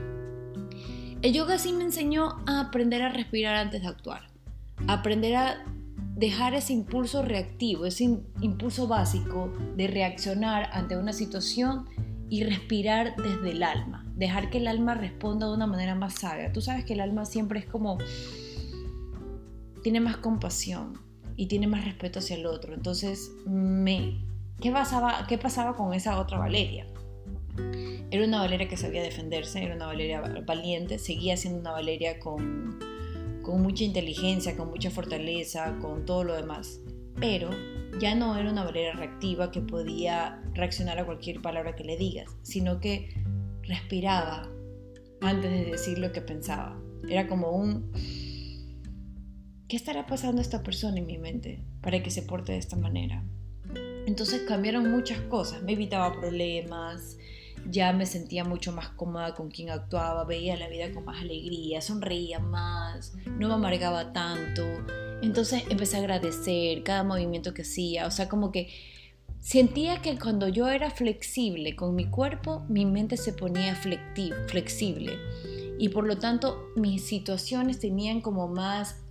El 1.22 1.32
yoga 1.32 1.58
sí 1.58 1.72
me 1.72 1.84
enseñó 1.84 2.42
a 2.46 2.60
aprender 2.60 3.02
a 3.02 3.08
respirar 3.08 3.56
antes 3.56 3.82
de 3.82 3.88
actuar. 3.88 4.28
aprender 4.88 5.34
a 5.36 5.64
dejar 6.16 6.54
ese 6.54 6.72
impulso 6.72 7.22
reactivo, 7.22 7.84
ese 7.86 8.04
impulso 8.40 8.88
básico 8.88 9.52
de 9.76 9.86
reaccionar 9.86 10.70
ante 10.72 10.96
una 10.96 11.12
situación 11.12 11.86
y 12.28 12.44
respirar 12.44 13.14
desde 13.16 13.52
el 13.52 13.62
alma. 13.62 14.04
Dejar 14.14 14.50
que 14.50 14.58
el 14.58 14.68
alma 14.68 14.94
responda 14.94 15.46
de 15.46 15.54
una 15.54 15.66
manera 15.66 15.94
más 15.94 16.14
sabia. 16.14 16.52
Tú 16.52 16.60
sabes 16.60 16.84
que 16.84 16.94
el 16.94 17.00
alma 17.00 17.24
siempre 17.24 17.60
es 17.60 17.66
como... 17.66 17.98
tiene 19.82 20.00
más 20.00 20.16
compasión, 20.16 21.06
y 21.36 21.46
tiene 21.46 21.66
más 21.66 21.84
respeto 21.84 22.18
hacia 22.18 22.36
el 22.36 22.46
otro. 22.46 22.74
Entonces, 22.74 23.32
me, 23.46 24.18
¿qué, 24.60 24.72
pasaba, 24.72 25.26
¿qué 25.28 25.38
pasaba 25.38 25.76
con 25.76 25.92
esa 25.94 26.18
otra 26.18 26.38
Valeria? 26.38 26.86
Era 28.10 28.24
una 28.24 28.40
Valeria 28.40 28.68
que 28.68 28.76
sabía 28.76 29.02
defenderse, 29.02 29.62
era 29.62 29.74
una 29.74 29.86
Valeria 29.86 30.20
valiente, 30.46 30.98
seguía 30.98 31.36
siendo 31.36 31.60
una 31.60 31.72
Valeria 31.72 32.18
con, 32.18 32.78
con 33.42 33.62
mucha 33.62 33.84
inteligencia, 33.84 34.56
con 34.56 34.70
mucha 34.70 34.90
fortaleza, 34.90 35.76
con 35.80 36.04
todo 36.04 36.24
lo 36.24 36.34
demás. 36.34 36.80
Pero 37.20 37.50
ya 37.98 38.14
no 38.14 38.36
era 38.36 38.50
una 38.50 38.64
Valeria 38.64 38.92
reactiva 38.92 39.50
que 39.50 39.60
podía 39.60 40.42
reaccionar 40.54 40.98
a 40.98 41.06
cualquier 41.06 41.40
palabra 41.40 41.74
que 41.74 41.84
le 41.84 41.96
digas, 41.96 42.30
sino 42.42 42.80
que 42.80 43.14
respiraba 43.62 44.48
antes 45.20 45.50
de 45.50 45.64
decir 45.64 45.98
lo 45.98 46.12
que 46.12 46.20
pensaba. 46.20 46.78
Era 47.08 47.26
como 47.26 47.50
un 47.50 47.92
¿qué 49.68 49.76
estará 49.76 50.06
pasando 50.06 50.40
esta 50.40 50.62
persona 50.62 50.98
en 50.98 51.06
mi 51.06 51.18
mente 51.18 51.64
para 51.80 52.02
que 52.02 52.10
se 52.10 52.22
porte 52.22 52.52
de 52.52 52.58
esta 52.58 52.76
manera? 52.76 53.24
Entonces 54.06 54.42
cambiaron 54.46 54.90
muchas 54.90 55.20
cosas, 55.22 55.62
me 55.62 55.72
evitaba 55.72 56.12
problemas, 56.12 57.16
ya 57.68 57.92
me 57.92 58.06
sentía 58.06 58.44
mucho 58.44 58.72
más 58.72 58.90
cómoda 58.90 59.34
con 59.34 59.50
quien 59.50 59.70
actuaba, 59.70 60.24
veía 60.24 60.56
la 60.56 60.68
vida 60.68 60.92
con 60.92 61.04
más 61.04 61.20
alegría, 61.20 61.80
sonreía 61.80 62.38
más, 62.38 63.14
no 63.26 63.48
me 63.48 63.54
amargaba 63.54 64.12
tanto. 64.12 64.62
Entonces 65.22 65.64
empecé 65.68 65.96
a 65.96 66.00
agradecer 66.00 66.82
cada 66.82 67.02
movimiento 67.04 67.54
que 67.54 67.62
hacía, 67.62 68.06
o 68.06 68.10
sea, 68.10 68.28
como 68.28 68.52
que 68.52 68.68
sentía 69.40 70.02
que 70.02 70.18
cuando 70.18 70.48
yo 70.48 70.68
era 70.68 70.90
flexible 70.90 71.76
con 71.76 71.94
mi 71.94 72.06
cuerpo, 72.06 72.64
mi 72.68 72.84
mente 72.84 73.16
se 73.16 73.32
ponía 73.32 73.74
flexible 73.74 75.18
y 75.78 75.88
por 75.90 76.06
lo 76.06 76.18
tanto 76.18 76.68
mis 76.76 77.04
situaciones 77.06 77.78
tenían 77.78 78.20
como 78.20 78.48
más, 78.48 79.02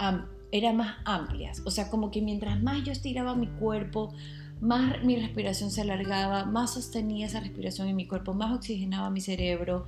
eran 0.52 0.78
más 0.78 0.98
amplias, 1.06 1.62
o 1.66 1.72
sea, 1.72 1.90
como 1.90 2.12
que 2.12 2.22
mientras 2.22 2.62
más 2.62 2.84
yo 2.84 2.92
estiraba 2.92 3.36
mi 3.36 3.48
cuerpo, 3.48 4.14
más 4.62 5.04
mi 5.04 5.16
respiración 5.16 5.72
se 5.72 5.82
alargaba, 5.82 6.46
más 6.46 6.74
sostenía 6.74 7.28
esa 7.28 7.40
respiración 7.40 7.88
en 7.88 7.96
mi 7.96 8.08
cuerpo, 8.08 8.34
más 8.34 8.56
oxigenaba 8.56 9.10
mi 9.10 9.22
cerebro, 9.22 9.86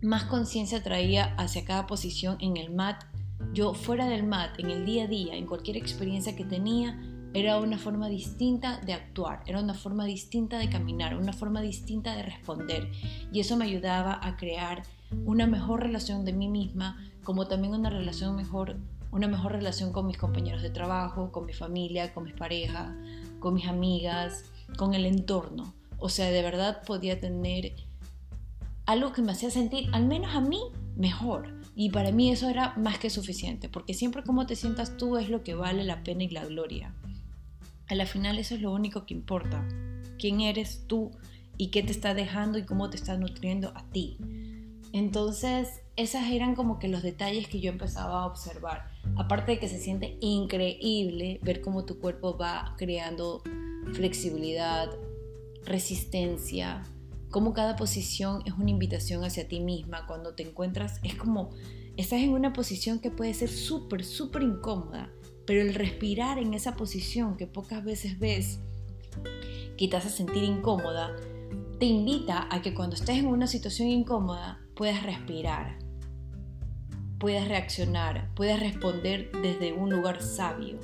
más 0.00 0.24
conciencia 0.24 0.82
traía 0.82 1.34
hacia 1.36 1.64
cada 1.64 1.86
posición 1.86 2.36
en 2.40 2.56
el 2.56 2.70
mat. 2.70 3.04
Yo 3.52 3.74
fuera 3.74 4.06
del 4.06 4.24
mat, 4.24 4.58
en 4.58 4.70
el 4.70 4.86
día 4.86 5.04
a 5.04 5.06
día, 5.06 5.34
en 5.34 5.46
cualquier 5.46 5.76
experiencia 5.76 6.34
que 6.34 6.44
tenía, 6.44 6.98
era 7.34 7.58
una 7.58 7.78
forma 7.78 8.08
distinta 8.08 8.78
de 8.84 8.92
actuar, 8.92 9.42
era 9.46 9.60
una 9.60 9.74
forma 9.74 10.04
distinta 10.04 10.58
de 10.58 10.68
caminar, 10.68 11.16
una 11.16 11.32
forma 11.32 11.62
distinta 11.62 12.14
de 12.14 12.22
responder. 12.22 12.90
Y 13.32 13.40
eso 13.40 13.56
me 13.56 13.64
ayudaba 13.64 14.20
a 14.22 14.36
crear 14.36 14.82
una 15.24 15.46
mejor 15.46 15.82
relación 15.82 16.24
de 16.24 16.32
mí 16.32 16.48
misma, 16.48 16.98
como 17.24 17.46
también 17.46 17.74
una 17.74 17.90
relación 17.90 18.36
mejor, 18.36 18.76
una 19.10 19.28
mejor 19.28 19.52
relación 19.52 19.92
con 19.92 20.06
mis 20.06 20.18
compañeros 20.18 20.62
de 20.62 20.70
trabajo, 20.70 21.32
con 21.32 21.46
mi 21.46 21.52
familia, 21.52 22.12
con 22.12 22.24
mis 22.24 22.34
parejas, 22.34 22.94
con 23.38 23.54
mis 23.54 23.66
amigas, 23.66 24.44
con 24.76 24.94
el 24.94 25.06
entorno. 25.06 25.74
O 25.98 26.08
sea, 26.08 26.30
de 26.30 26.42
verdad 26.42 26.82
podía 26.86 27.20
tener 27.20 27.74
algo 28.86 29.12
que 29.12 29.22
me 29.22 29.32
hacía 29.32 29.50
sentir, 29.50 29.88
al 29.92 30.06
menos 30.06 30.34
a 30.34 30.40
mí, 30.40 30.60
mejor. 30.96 31.61
Y 31.74 31.90
para 31.90 32.12
mí 32.12 32.30
eso 32.30 32.48
era 32.48 32.74
más 32.76 32.98
que 32.98 33.10
suficiente, 33.10 33.68
porque 33.68 33.94
siempre 33.94 34.22
como 34.22 34.46
te 34.46 34.56
sientas 34.56 34.96
tú 34.96 35.16
es 35.16 35.30
lo 35.30 35.42
que 35.42 35.54
vale 35.54 35.84
la 35.84 36.02
pena 36.04 36.24
y 36.24 36.28
la 36.28 36.44
gloria. 36.44 36.94
A 37.88 37.94
la 37.94 38.06
final 38.06 38.38
eso 38.38 38.54
es 38.54 38.60
lo 38.60 38.72
único 38.72 39.06
que 39.06 39.14
importa. 39.14 39.66
¿Quién 40.18 40.40
eres 40.40 40.86
tú 40.86 41.10
y 41.56 41.68
qué 41.68 41.82
te 41.82 41.92
está 41.92 42.14
dejando 42.14 42.58
y 42.58 42.64
cómo 42.64 42.90
te 42.90 42.96
está 42.96 43.16
nutriendo 43.16 43.72
a 43.74 43.84
ti? 43.90 44.18
Entonces, 44.92 45.80
esas 45.96 46.30
eran 46.30 46.54
como 46.54 46.78
que 46.78 46.88
los 46.88 47.02
detalles 47.02 47.48
que 47.48 47.60
yo 47.60 47.70
empezaba 47.70 48.22
a 48.22 48.26
observar. 48.26 48.90
Aparte 49.16 49.52
de 49.52 49.58
que 49.58 49.68
se 49.68 49.78
siente 49.78 50.18
increíble 50.20 51.40
ver 51.42 51.62
cómo 51.62 51.84
tu 51.84 51.98
cuerpo 51.98 52.36
va 52.36 52.74
creando 52.76 53.42
flexibilidad, 53.94 54.90
resistencia, 55.64 56.84
cómo 57.32 57.54
cada 57.54 57.74
posición 57.74 58.42
es 58.44 58.52
una 58.52 58.70
invitación 58.70 59.24
hacia 59.24 59.48
ti 59.48 59.58
misma. 59.58 60.06
Cuando 60.06 60.34
te 60.34 60.44
encuentras, 60.44 61.00
es 61.02 61.16
como, 61.16 61.50
estás 61.96 62.20
en 62.20 62.30
una 62.30 62.52
posición 62.52 63.00
que 63.00 63.10
puede 63.10 63.34
ser 63.34 63.48
súper, 63.48 64.04
súper 64.04 64.42
incómoda, 64.42 65.10
pero 65.46 65.62
el 65.62 65.74
respirar 65.74 66.38
en 66.38 66.54
esa 66.54 66.76
posición 66.76 67.36
que 67.36 67.48
pocas 67.48 67.82
veces 67.82 68.20
ves, 68.20 68.60
que 69.76 69.88
te 69.88 69.96
hace 69.96 70.10
sentir 70.10 70.44
incómoda, 70.44 71.16
te 71.80 71.86
invita 71.86 72.46
a 72.50 72.62
que 72.62 72.74
cuando 72.74 72.94
estés 72.94 73.16
en 73.16 73.26
una 73.26 73.46
situación 73.46 73.88
incómoda 73.88 74.60
puedas 74.76 75.02
respirar, 75.02 75.78
puedas 77.18 77.48
reaccionar, 77.48 78.32
puedas 78.34 78.60
responder 78.60 79.32
desde 79.42 79.72
un 79.72 79.90
lugar 79.90 80.22
sabio. 80.22 80.78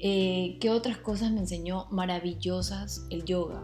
Eh, 0.00 0.58
¿Qué 0.60 0.70
otras 0.70 0.98
cosas 0.98 1.30
me 1.30 1.40
enseñó 1.40 1.86
maravillosas 1.90 3.06
el 3.10 3.24
yoga? 3.24 3.62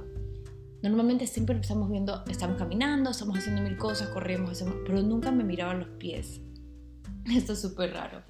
Normalmente 0.89 1.27
siempre 1.27 1.59
estamos 1.59 1.91
viendo, 1.91 2.23
estamos 2.29 2.57
caminando, 2.57 3.11
estamos 3.11 3.37
haciendo 3.39 3.61
mil 3.61 3.77
cosas, 3.77 4.09
corremos, 4.11 4.53
hacemos, 4.53 4.77
pero 4.87 5.03
nunca 5.03 5.33
me 5.33 5.43
miraban 5.43 5.81
los 5.81 5.89
pies. 5.99 6.41
Esto 7.27 7.55
es 7.55 7.61
súper 7.61 7.93
raro. 7.93 8.23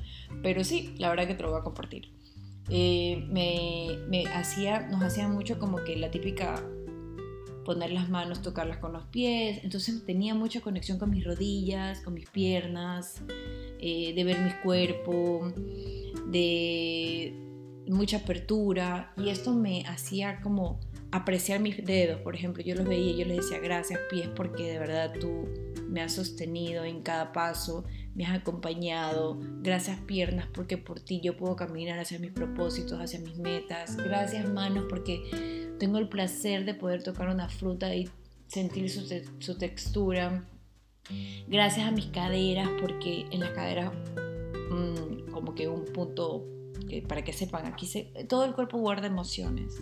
Pero 0.42 0.64
sí, 0.64 0.94
la 0.96 1.10
verdad 1.10 1.26
que 1.26 1.34
te 1.34 1.42
lo 1.42 1.50
voy 1.50 1.60
a 1.60 1.62
compartir. 1.62 2.14
Eh, 2.70 3.26
me, 3.30 4.24
hacía, 4.28 4.88
nos 4.88 5.02
hacía 5.02 5.28
mucho 5.28 5.58
como 5.58 5.84
que 5.84 5.96
la 5.96 6.10
típica 6.10 6.64
poner 7.66 7.90
las 7.90 8.08
manos, 8.08 8.40
tocarlas 8.40 8.78
con 8.78 8.94
los 8.94 9.04
pies. 9.04 9.60
Entonces 9.62 10.06
tenía 10.06 10.34
mucha 10.34 10.62
conexión 10.62 10.98
con 10.98 11.10
mis 11.10 11.24
rodillas, 11.24 12.00
con 12.00 12.14
mis 12.14 12.30
piernas, 12.30 13.20
eh, 13.80 14.14
de 14.14 14.24
ver 14.24 14.40
mi 14.40 14.50
cuerpo, 14.62 15.52
de 16.28 17.34
mucha 17.86 18.16
apertura. 18.16 19.12
Y 19.18 19.28
esto 19.28 19.52
me 19.52 19.84
hacía 19.84 20.40
como 20.40 20.80
apreciar 21.12 21.60
mis 21.60 21.84
dedos. 21.84 22.20
Por 22.20 22.34
ejemplo, 22.34 22.62
yo 22.62 22.74
los 22.74 22.86
veía 22.86 23.12
y 23.12 23.18
yo 23.18 23.24
les 23.24 23.38
decía 23.38 23.58
gracias 23.58 24.00
pies 24.10 24.28
porque 24.34 24.64
de 24.64 24.78
verdad 24.78 25.12
tú 25.20 25.48
me 25.88 26.02
has 26.02 26.14
sostenido 26.14 26.84
en 26.84 27.02
cada 27.02 27.32
paso, 27.32 27.84
me 28.14 28.24
has 28.24 28.36
acompañado. 28.36 29.38
Gracias 29.62 30.00
piernas 30.00 30.48
porque 30.52 30.78
por 30.78 31.00
ti 31.00 31.20
yo 31.20 31.36
puedo 31.36 31.56
caminar 31.56 31.98
hacia 31.98 32.18
mis 32.18 32.32
propósitos, 32.32 33.00
hacia 33.00 33.20
mis 33.20 33.38
metas. 33.38 33.96
Gracias 33.96 34.48
manos 34.52 34.86
porque 34.88 35.74
tengo 35.78 35.98
el 35.98 36.08
placer 36.08 36.64
de 36.64 36.74
poder 36.74 37.02
tocar 37.02 37.28
una 37.28 37.48
fruta 37.48 37.94
y 37.94 38.08
sentir 38.48 38.90
su, 38.90 39.58
textura. 39.58 40.44
Gracias 41.46 41.86
a 41.86 41.90
mis 41.92 42.06
caderas, 42.06 42.68
porque 42.80 43.26
en 43.30 43.40
las 43.40 43.50
caderas, 43.50 43.92
mm, 44.70 45.30
como 45.30 45.54
que 45.54 45.68
un 45.68 45.84
punto, 45.84 46.44
que, 46.88 47.02
para 47.02 47.22
que 47.22 47.32
sepan, 47.32 47.66
aquí 47.66 47.88
todo 48.28 48.44
el 48.44 48.54
cuerpo 48.54 48.78
guarda 48.78 49.06
emociones. 49.06 49.74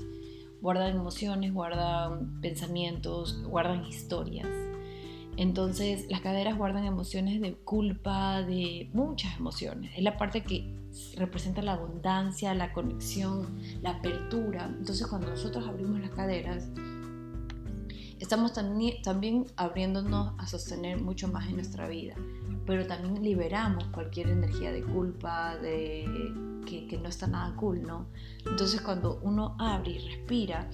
Guardan 0.65 0.97
emociones, 0.97 1.53
guardan 1.53 2.41
pensamientos, 2.41 3.43
guardan 3.43 3.85
historias. 3.85 4.49
Entonces 5.37 6.07
las 6.09 6.23
caderas 6.23 6.57
guardan 6.57 6.87
emociones 6.87 7.39
de 7.43 7.53
culpa, 7.53 8.41
de 8.41 8.89
muchas 8.95 9.37
emociones. 9.37 9.93
Es 9.95 10.03
la 10.03 10.17
parte 10.17 10.43
que 10.43 10.75
representa 11.19 11.61
la 11.61 11.75
abundancia, 11.75 12.55
la 12.55 12.73
conexión, 12.73 13.61
la 13.83 13.91
apertura. 13.91 14.65
Entonces 14.79 15.07
cuando 15.07 15.29
nosotros 15.29 15.69
abrimos 15.69 16.01
las 16.01 16.13
caderas, 16.13 16.71
estamos 18.21 18.53
también 18.53 19.47
abriéndonos 19.57 20.35
a 20.39 20.47
sostener 20.47 21.01
mucho 21.01 21.29
más 21.29 21.49
en 21.49 21.57
nuestra 21.57 21.89
vida, 21.89 22.15
pero 22.67 22.87
también 22.87 23.23
liberamos 23.23 23.85
cualquier 23.87 24.29
energía 24.29 24.73
de 24.73 24.83
culpa, 24.83 25.57
de 25.57 26.33
que, 26.67 26.87
que 26.87 26.99
no 26.99 27.09
está 27.09 27.27
nada 27.27 27.55
cool, 27.57 27.83
¿no? 27.83 28.07
Entonces 28.47 28.81
cuando 28.81 29.21
uno 29.23 29.57
abre 29.59 29.93
y 29.93 29.99
respira, 29.99 30.69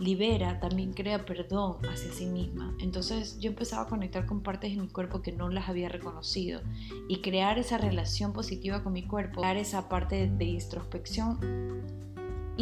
libera, 0.00 0.58
también 0.60 0.94
crea 0.94 1.24
perdón 1.24 1.76
hacia 1.86 2.10
sí 2.10 2.26
misma. 2.26 2.74
Entonces 2.80 3.38
yo 3.38 3.50
empezaba 3.50 3.82
a 3.82 3.86
conectar 3.86 4.24
con 4.26 4.42
partes 4.42 4.74
de 4.74 4.80
mi 4.80 4.88
cuerpo 4.88 5.20
que 5.20 5.32
no 5.32 5.50
las 5.50 5.68
había 5.68 5.88
reconocido 5.88 6.62
y 7.08 7.20
crear 7.20 7.58
esa 7.58 7.76
relación 7.76 8.32
positiva 8.32 8.82
con 8.82 8.94
mi 8.94 9.02
cuerpo, 9.02 9.40
crear 9.40 9.58
esa 9.58 9.88
parte 9.88 10.28
de 10.30 10.44
introspección 10.44 11.38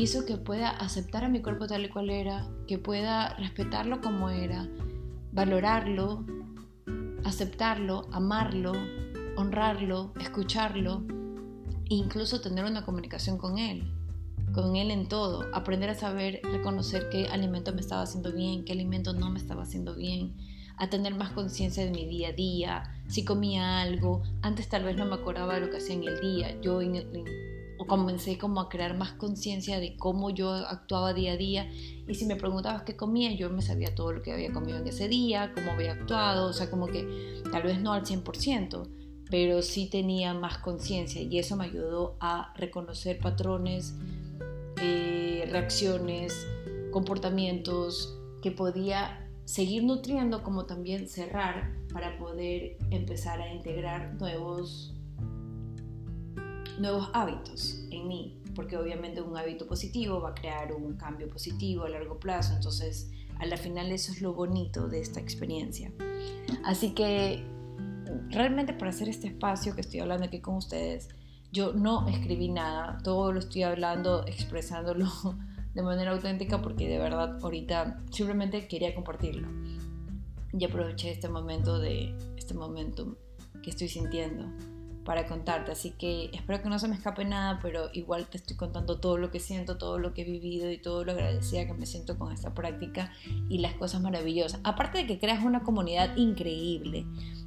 hizo 0.00 0.24
que 0.24 0.36
pueda 0.36 0.70
aceptar 0.70 1.24
a 1.24 1.28
mi 1.28 1.42
cuerpo 1.42 1.66
tal 1.66 1.84
y 1.84 1.88
cual 1.88 2.10
era, 2.10 2.48
que 2.66 2.78
pueda 2.78 3.34
respetarlo 3.34 4.00
como 4.00 4.30
era, 4.30 4.68
valorarlo, 5.32 6.24
aceptarlo, 7.24 8.08
amarlo, 8.12 8.72
honrarlo, 9.36 10.12
escucharlo 10.20 11.04
e 11.90 11.94
incluso 11.94 12.40
tener 12.40 12.64
una 12.64 12.84
comunicación 12.84 13.38
con 13.38 13.58
él 13.58 13.92
con 14.52 14.76
él 14.76 14.90
en 14.90 15.08
todo, 15.08 15.46
aprender 15.52 15.90
a 15.90 15.94
saber 15.94 16.40
reconocer 16.42 17.08
qué 17.10 17.26
alimento 17.26 17.72
me 17.72 17.80
estaba 17.80 18.02
haciendo 18.02 18.32
bien, 18.32 18.64
qué 18.64 18.72
alimento 18.72 19.12
no 19.12 19.30
me 19.30 19.38
estaba 19.38 19.62
haciendo 19.62 19.94
bien, 19.94 20.34
a 20.76 20.88
tener 20.88 21.14
más 21.14 21.30
conciencia 21.30 21.84
de 21.84 21.90
mi 21.90 22.06
día 22.06 22.28
a 22.28 22.32
día, 22.32 22.82
si 23.08 23.24
comía 23.24 23.80
algo, 23.80 24.22
antes 24.42 24.68
tal 24.68 24.84
vez 24.84 24.96
no 24.96 25.06
me 25.06 25.14
acordaba 25.14 25.54
de 25.54 25.60
lo 25.60 25.70
que 25.70 25.78
hacía 25.78 25.96
en 25.96 26.04
el 26.04 26.20
día, 26.20 26.60
yo 26.60 26.82
comencé 27.86 28.38
como 28.38 28.60
a 28.60 28.68
crear 28.68 28.96
más 28.96 29.12
conciencia 29.12 29.80
de 29.80 29.96
cómo 29.96 30.30
yo 30.30 30.50
actuaba 30.50 31.14
día 31.14 31.32
a 31.32 31.36
día. 31.36 31.70
Y 32.06 32.14
si 32.14 32.26
me 32.26 32.36
preguntabas 32.36 32.82
qué 32.82 32.96
comía, 32.96 33.32
yo 33.32 33.50
me 33.50 33.62
sabía 33.62 33.94
todo 33.94 34.12
lo 34.12 34.22
que 34.22 34.32
había 34.32 34.52
comido 34.52 34.78
en 34.78 34.86
ese 34.86 35.08
día, 35.08 35.52
cómo 35.54 35.72
había 35.72 35.92
actuado, 35.92 36.48
o 36.48 36.52
sea, 36.52 36.70
como 36.70 36.86
que 36.86 37.42
tal 37.52 37.62
vez 37.62 37.80
no 37.80 37.92
al 37.92 38.04
100%, 38.04 38.88
pero 39.30 39.62
sí 39.62 39.88
tenía 39.88 40.34
más 40.34 40.58
conciencia 40.58 41.22
y 41.22 41.38
eso 41.38 41.56
me 41.56 41.66
ayudó 41.66 42.16
a 42.20 42.52
reconocer 42.56 43.18
patrones, 43.18 43.94
eh, 44.80 45.46
reacciones, 45.50 46.46
comportamientos 46.90 48.18
que 48.42 48.50
podía 48.50 49.28
seguir 49.44 49.84
nutriendo 49.84 50.42
como 50.42 50.66
también 50.66 51.08
cerrar 51.08 51.72
para 51.92 52.18
poder 52.18 52.76
empezar 52.90 53.40
a 53.40 53.52
integrar 53.52 54.14
nuevos, 54.14 54.94
nuevos 56.80 57.10
hábitos 57.12 57.80
en 57.90 58.08
mí, 58.08 58.42
porque 58.54 58.76
obviamente 58.76 59.20
un 59.20 59.36
hábito 59.36 59.66
positivo 59.66 60.20
va 60.20 60.30
a 60.30 60.34
crear 60.34 60.72
un 60.72 60.96
cambio 60.96 61.28
positivo 61.28 61.84
a 61.84 61.88
largo 61.88 62.18
plazo, 62.18 62.54
entonces 62.54 63.10
a 63.38 63.46
la 63.46 63.56
final 63.56 63.92
eso 63.92 64.12
es 64.12 64.20
lo 64.20 64.34
bonito 64.34 64.88
de 64.88 65.00
esta 65.00 65.20
experiencia. 65.20 65.92
Así 66.64 66.92
que 66.92 67.44
realmente 68.30 68.72
para 68.72 68.90
hacer 68.90 69.08
este 69.08 69.28
espacio 69.28 69.74
que 69.74 69.80
estoy 69.80 70.00
hablando 70.00 70.26
aquí 70.26 70.40
con 70.40 70.56
ustedes, 70.56 71.08
yo 71.52 71.72
no 71.72 72.08
escribí 72.08 72.48
nada, 72.48 72.98
todo 73.02 73.32
lo 73.32 73.38
estoy 73.38 73.62
hablando, 73.62 74.26
expresándolo 74.26 75.06
de 75.74 75.82
manera 75.82 76.12
auténtica 76.12 76.60
porque 76.60 76.88
de 76.88 76.98
verdad 76.98 77.38
ahorita 77.42 78.02
simplemente 78.10 78.66
quería 78.68 78.94
compartirlo. 78.94 79.48
Y 80.52 80.64
aproveché 80.64 81.10
este 81.10 81.28
momento 81.28 81.78
de 81.78 82.16
este 82.36 82.54
momento 82.54 83.16
que 83.62 83.70
estoy 83.70 83.88
sintiendo 83.88 84.46
para 85.08 85.26
contarte. 85.26 85.72
Así 85.72 85.92
que 85.92 86.28
espero 86.34 86.62
que 86.62 86.68
no 86.68 86.78
se 86.78 86.86
me 86.86 86.94
escape 86.94 87.24
nada, 87.24 87.60
pero 87.62 87.88
igual 87.94 88.26
te 88.26 88.36
estoy 88.36 88.58
contando 88.58 89.00
todo 89.00 89.16
lo 89.16 89.30
que 89.30 89.40
siento, 89.40 89.78
todo 89.78 89.98
lo 89.98 90.12
que 90.12 90.20
he 90.20 90.24
vivido 90.26 90.70
y 90.70 90.76
todo 90.76 91.02
lo 91.02 91.12
agradecida 91.12 91.66
que 91.66 91.72
me 91.72 91.86
siento 91.86 92.18
con 92.18 92.30
esta 92.30 92.52
práctica 92.52 93.10
y 93.48 93.56
las 93.60 93.72
cosas 93.72 94.02
maravillosas. 94.02 94.60
Aparte 94.64 94.98
de 94.98 95.06
que 95.06 95.18
creas 95.18 95.42
una 95.42 95.62
comunidad 95.62 96.14
increíble 96.18 97.06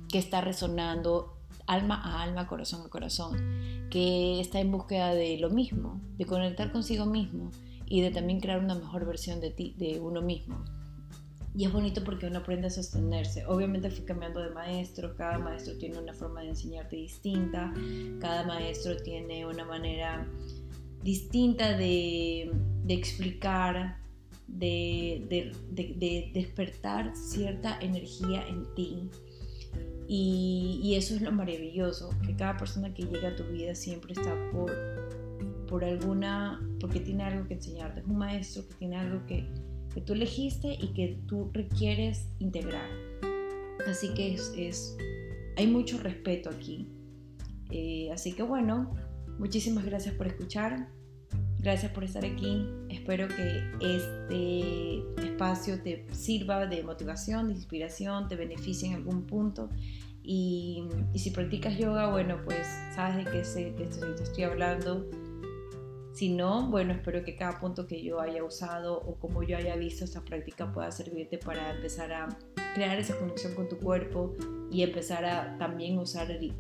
que 0.10 0.18
está 0.18 0.41
resonando 0.41 1.38
alma 1.68 2.01
a 2.03 2.24
alma, 2.24 2.48
corazón 2.48 2.82
a 2.84 2.89
corazón, 2.89 3.38
que 3.91 4.41
está 4.41 4.60
en 4.60 4.72
búsqueda 4.72 5.13
de 5.13 5.38
lo 5.38 5.51
mismo, 5.51 6.01
de 6.18 6.25
conectar 6.25 6.72
consigo 6.72 7.06
mismo 7.06 7.51
y 7.86 8.01
de 8.01 8.10
también 8.10 8.39
crear 8.39 8.58
una 8.58 8.74
mejor 8.74 9.06
versión 9.06 9.39
de 9.39 9.51
ti, 9.51 9.75
de 9.77 10.00
uno 10.00 10.24
mismo. 10.24 10.65
Y 11.53 11.65
es 11.65 11.74
bonito 11.74 12.03
porque 12.03 12.27
uno 12.27 12.39
aprende 12.39 12.67
a 12.67 12.70
sostenerse. 12.70 13.46
Obviamente 13.46 13.89
fui 13.89 14.05
cambiando 14.05 14.39
de 14.41 14.51
maestro, 14.51 15.15
cada 15.15 15.38
maestro 15.38 15.77
tiene 15.77 16.00
una 16.00 16.13
forma 16.13 16.41
de 16.41 16.50
enseñarte 16.50 16.96
distinta, 16.96 17.74
cada 18.20 18.46
maestro 18.46 18.96
tiene 18.98 19.46
una 19.46 19.65
manera 19.65 20.25
distinta 21.03 21.75
de, 21.77 22.51
explicar, 22.88 23.98
de, 24.48 25.53
de, 25.72 26.31
despertar 26.34 27.15
cierta 27.15 27.77
energía 27.81 28.48
en 28.48 28.74
ti. 28.75 29.10
Y, 30.08 30.79
y, 30.84 30.96
eso 30.96 31.15
es 31.15 31.22
lo 31.22 31.31
maravilloso, 31.31 32.10
que 32.25 32.36
cada 32.36 32.58
persona 32.58 32.93
que 32.93 33.03
llega 33.03 33.29
a 33.29 33.36
tu 33.36 33.43
vida 33.46 33.75
siempre 33.75 34.12
está 34.12 34.36
por, 34.51 34.72
por 35.67 35.86
alguna, 35.86 36.62
porque 36.81 37.00
tiene 37.00 37.24
algo 37.24 37.48
que 37.48 37.53
enseñarte. 37.53 38.01
Es 38.01 38.05
un 38.05 38.17
maestro 38.17 38.67
que 38.67 38.74
tiene 38.75 38.98
algo 38.98 39.25
que, 39.25 39.48
que 39.93 40.01
tú 40.01 40.13
elegiste 40.13 40.77
y 40.79 40.93
que 40.93 41.19
tú 41.27 41.50
requieres 41.53 42.27
integrar. 42.39 42.89
Así 43.88 44.13
que 44.13 44.33
es, 44.33 44.98
hay 45.57 45.67
mucho 45.67 45.98
respeto 45.98 46.50
aquí. 46.50 46.88
Eh, 47.69 48.10
así 48.12 48.33
que 48.33 48.43
bueno, 48.43 48.93
muchísimas 49.39 49.86
gracias 49.86 50.15
por 50.15 50.27
escuchar. 50.27 50.89
Gracias 51.60 51.91
por 51.91 52.03
estar 52.03 52.25
aquí. 52.25 52.67
Espero 52.89 53.27
que 53.27 53.63
este 53.81 55.27
espacio 55.27 55.81
te 55.81 56.07
sirva 56.12 56.65
de 56.65 56.83
motivación, 56.83 57.48
de 57.48 57.53
inspiración, 57.53 58.27
te 58.27 58.36
beneficie 58.36 58.89
en 58.89 58.95
algún 58.95 59.27
punto. 59.27 59.69
Y, 60.24 60.83
si 61.15 61.31
practicas 61.31 61.77
yoga, 61.77 62.12
bueno, 62.12 62.39
pues 62.45 62.67
sabes 62.95 63.25
de 63.25 63.31
qué, 63.31 63.41
te 63.71 64.24
estoy 64.24 64.43
hablando 64.43 65.07
si 66.13 66.30
no, 66.30 66.70
bueno, 66.70 66.94
espero 66.94 67.24
que 67.24 67.36
cada 67.36 67.60
punto 67.60 67.88
que 67.88 68.03
yo 68.03 68.20
haya 68.20 68.44
usado 68.44 69.00
o 69.00 69.15
como 69.15 69.44
yo 69.44 69.58
haya 69.58 69.75
visto 69.75 70.03
esta 70.03 70.24
práctica 70.24 70.72
pueda 70.72 70.91
servirte 70.91 71.38
para 71.38 71.74
empezar 71.74 72.12
a 72.12 72.27
crear 72.74 72.98
esa 73.00 73.18
conexión 73.18 73.56
con 73.56 73.70
tu 73.70 73.77
cuerpo 73.77 74.34
y 74.70 74.84
empezar 74.84 75.24
a 75.24 75.58
también 75.58 75.98
usar 75.98 76.30
el, 76.30 76.53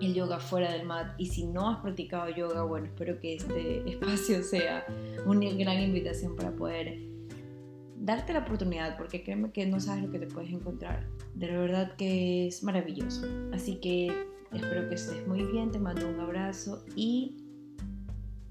yoga 0.00 0.40
fuera 0.40 0.72
del 0.72 0.84
mat. 0.84 1.14
Y 1.16 1.26
si 1.26 1.46
no 1.46 1.70
has 1.70 1.78
practicado 1.78 2.28
yoga, 2.30 2.64
bueno, 2.64 2.86
espero 2.86 3.20
que 3.20 3.34
este 3.36 3.88
espacio 3.90 4.42
sea 4.42 4.84
una 5.26 5.50
gran 5.50 5.80
invitación 5.80 6.34
para 6.34 6.50
poder 6.50 6.98
darte 7.96 8.32
la 8.32 8.40
oportunidad, 8.40 8.96
porque 8.96 9.22
créeme 9.22 9.52
que 9.52 9.66
no 9.66 9.78
sabes 9.78 10.04
lo 10.04 10.10
que 10.10 10.18
te 10.18 10.26
puedes 10.26 10.50
encontrar. 10.50 11.06
De 11.34 11.46
verdad 11.46 11.94
que 11.96 12.48
es 12.48 12.64
maravilloso. 12.64 13.26
Así 13.52 13.76
que 13.76 14.08
espero 14.52 14.88
que 14.88 14.96
estés 14.96 15.24
muy 15.28 15.44
bien, 15.44 15.70
te 15.70 15.78
mando 15.78 16.08
un 16.08 16.18
abrazo 16.18 16.84
y 16.96 17.39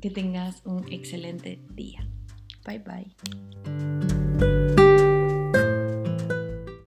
que 0.01 0.09
tengas 0.09 0.61
un 0.65 0.91
excelente 0.91 1.59
día. 1.73 2.07
Bye 2.65 2.79
bye. 2.79 4.18